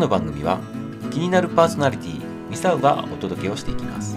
[0.00, 0.58] の番組は
[1.10, 4.16] 気になるパーソナリティミサウがお届けをしていきます。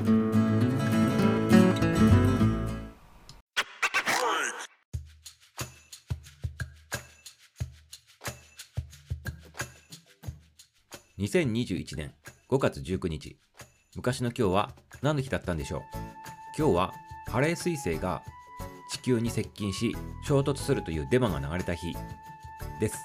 [11.19, 12.13] 2021年
[12.49, 13.37] 5月19日。
[13.95, 14.71] 昔の今日は
[15.01, 15.81] 何の日だったんでしょう？
[16.57, 16.93] 今日は
[17.27, 18.23] ハレー彗星が
[18.89, 21.93] 地球に接近し衝突するというデマが流れた日
[22.79, 22.97] です。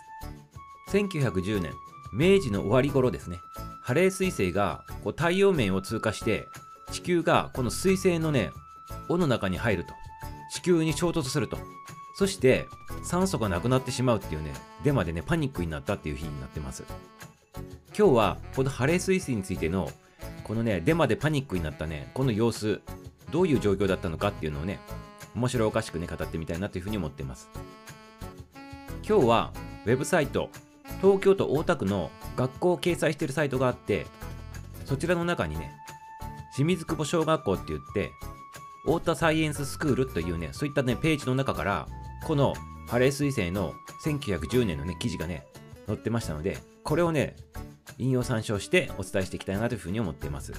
[0.90, 1.72] 1910年
[2.12, 3.40] 明治の終わり頃ですね。
[3.82, 6.48] ハレー彗星がこう太陽面を通過して
[6.90, 8.50] 地球がこの彗星のね
[9.08, 9.94] 尾の中に入ると。
[10.50, 11.58] 地球に衝突すると。
[12.16, 12.66] そして
[13.04, 16.84] 酸素がなくなってしまうっていうねデマでねパニックになったっていう日になってます。
[17.96, 19.90] 今日はこのハレー彗星についての
[20.44, 22.80] このねデマでパニックになったねこの様子
[23.30, 24.80] どういう状況だったのかっていうのをね
[25.34, 27.48] 面白おかしくね、語ってみたいなというふうに思ってます。
[29.08, 29.52] 今日は、
[29.86, 30.50] ウェブサイト、
[31.00, 34.06] 東京都大田区の学校を掲載しているサイトがあって、
[34.84, 35.72] そちらの中にね、
[36.54, 38.10] 清水久保小学校って言って、
[38.84, 41.88] 太田サイエンススクールというね、そういったね、ページの中から、
[42.26, 42.54] この
[42.88, 45.46] ハレー彗星の1910年のね、記事がね、
[45.86, 47.36] 載ってましたので、これをね、
[47.98, 50.52] 引用参照してお伝えしていきたいなというふうに思っています。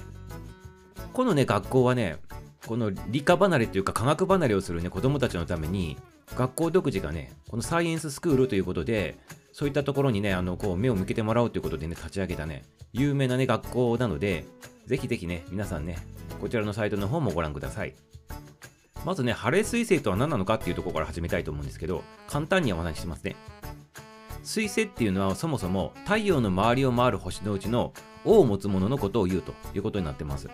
[1.12, 2.18] このね、学校はね、
[2.66, 5.96] この理科離れというか科学離れをするね子供たちのために
[6.36, 9.16] 学校独自がねこのサイエンススクールということで
[9.52, 14.44] そういったところにねあのこう目を向けてもらおうということでね立ち上げたね有名なね学校なので
[14.86, 15.98] ぜひぜひね皆さんね
[16.40, 17.94] こちらのサイトの方もご覧ください。
[19.04, 23.36] まずねハレー彗星とは何なのかっていうところから始めたいと思うんですけど簡単にお話ししますね。
[24.44, 27.92] 彗星っていうのはそもそも太陽の周りを回る星のうちの
[28.24, 30.48] 尾を持つもののことを言うということになってます。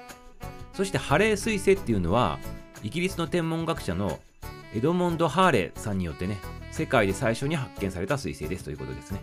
[0.74, 2.38] そしてハレー彗星っていうのは
[2.82, 4.20] イギリスの天文学者の
[4.76, 6.38] エドモンド・ハーレーさんによってね
[6.70, 9.22] 世界で最初に発見された彗星ですということですね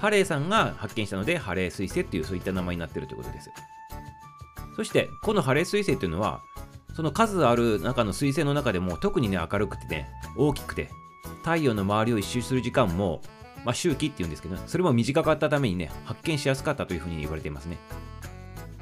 [0.00, 3.50] ハレーさんが発見したのでハレー彗星っていうそういった名前になってるということです
[4.74, 6.42] そしてこのハレー彗星っていうのは
[6.96, 10.90] その数ある中の彗星の中でも特にね明るくてね大きくて
[11.44, 13.22] 太陽の周りを一周する時間も
[13.64, 17.76] まあ、周期っていうんですけど、それも短かったためにね、発見しやすかったというふうに言われていますね。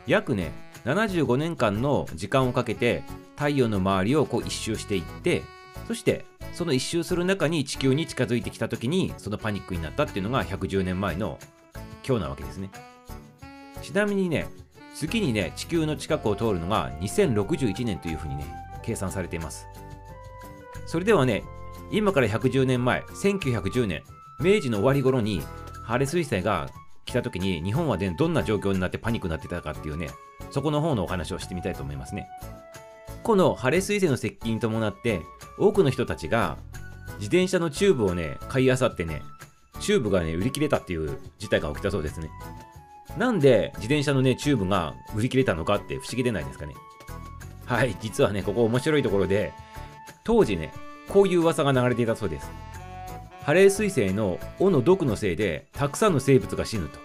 [0.06, 0.52] 約ね、
[0.84, 3.02] 75年間の時間をかけて
[3.36, 5.42] 太陽の周りをこう一周していって
[5.86, 11.38] そしてその一周する中に地球に近づいてきた時にそのパニックになったっていうのが110年前の
[12.06, 12.70] 今日なわけですね
[13.82, 14.48] ちなみにね
[14.94, 18.44] 次にね地球の近くを通るのが2061年というふうにね
[18.82, 19.66] 計算されています
[20.86, 21.44] それではね
[21.90, 24.02] 今から110年前1910年
[24.40, 25.42] 明治の終わり頃に
[25.84, 26.68] ハレ彗星が
[27.04, 30.10] 来た時に日本はねどんな状況になってパニックになってたかっていうね
[30.50, 32.28] そこの方のお話をしてみたいと思いますね。
[33.28, 35.20] このハレ彗星の接近に伴って、
[35.58, 36.56] 多くの人たちが
[37.18, 39.20] 自転車のチューブをね、買いあさってね、
[39.80, 42.30] チューブがね、売り切れたっていう事態が起きたそうですね。
[43.18, 46.74] なんで自転車のね、チューブが売り切れたのかって不思議でないですかね。
[47.66, 49.52] はい、実はね、ここ面白いところで、
[50.24, 50.72] 当時ね、
[51.10, 52.50] こういう噂が流れていたそうです。
[53.42, 56.98] ハレー彗星の尾の毒のせいで、たくさんの生物が死ぬと。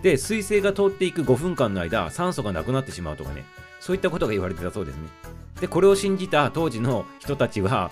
[0.00, 3.44] で、彗星が通っていく5分間の間、酸素がなくなってしまうとかね、
[3.84, 5.33] そういったことが言われてたそうですね。
[5.60, 7.90] で、これを信じた当時の人たちは、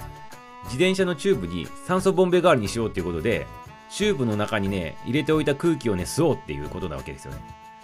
[0.65, 3.47] 自転車のチューブに酸素ボンベ代わりにしようっていうことで、
[3.91, 7.41] チューブの中にね、入れておいた空気をね、吸おうっていうことなわけですよね。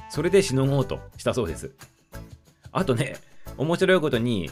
[0.09, 1.75] それでしのごうとしたそうです。
[2.73, 3.17] あとね、
[3.57, 4.51] 面白いことに、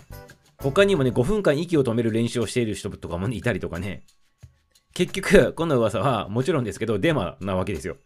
[0.59, 4.05] 他にもね、5分間息を止める練習をしている人とかも、ね、いたりとかね、
[4.95, 7.97] 結局、この噂はもちろんですけど、デマなわけですよ。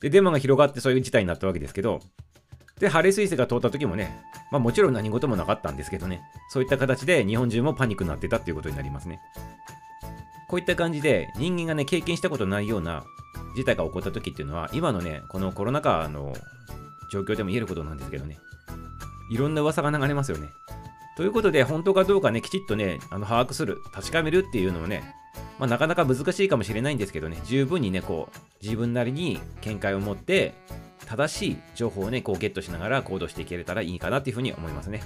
[0.00, 2.00] で、デマが広がってそういう事態になったわけですけど、
[2.82, 4.10] で、ハレー彗星が通った時もね、
[4.50, 9.20] まあもちろん何事もなかったんですけどね、そういった形で日本中もパニックになってたっていうことになりますね。
[10.48, 13.04] こういった感じで人間がね、経験したことないような
[13.54, 16.34] 事態が起こった時っていうのは、今のね、このコロナ禍の
[17.12, 18.36] 状況でも言えることなんですけどね、
[19.30, 20.48] いろんな噂が流れますよね。
[21.16, 25.14] ということで、本当かどうかね、きちっとね、あの把握する、確かめるっていうのをね、
[25.60, 30.54] まあ、なかなか難しいかもしれないんですけどね、十分にね、こう、自分なりに見解を持って、
[31.06, 35.02] 正しい情報をね、こうゲットしながら行動していけれたらいいかなっていうふうに思いますね。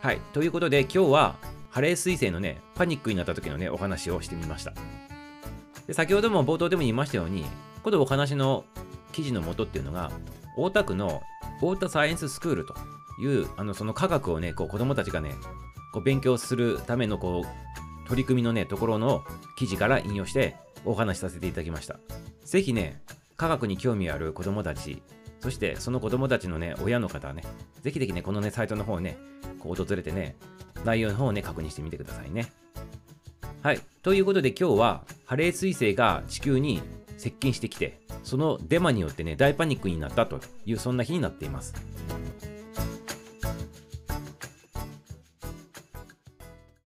[0.00, 0.20] はい。
[0.32, 1.36] ということで、今日は、
[1.70, 4.72] ハレー彗星のね、パニックになった時のね、お話をしてみました。
[5.86, 7.44] で先ほども冒頭でも言いましたように、
[7.82, 8.64] このお話の
[9.12, 10.10] 記事の元っていうのが、
[10.56, 11.22] 大田区の
[11.60, 12.74] 大田サイエンススクールと
[13.20, 15.34] いう、あのその科学をね、こう子供たちがね、
[15.92, 19.24] こう勉強するためのこう取り組みのね、ところの
[19.56, 21.98] 記事から引用してお話しさせていただきました。
[22.44, 23.02] ぜひね、
[23.40, 25.02] 科学に興味ある子供たち、
[25.40, 27.42] そしてその子供たちのね、親の方はね、
[27.80, 29.16] ぜひぜひね、このね、サイトの方をね、
[29.60, 30.36] こう訪れてね、
[30.84, 32.52] 内容の方をね、確認してみてくださいね。
[33.62, 33.80] はい。
[34.02, 36.82] ということで今日は、ハレー彗星が地球に
[37.16, 41.72] 接近してきて、そのデマによってね、大パニックになったという、そんな日になっています。